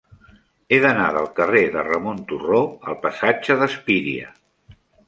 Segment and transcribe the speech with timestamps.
[0.69, 4.35] He d'anar del carrer de Ramon Turró al passatge d'Espíria.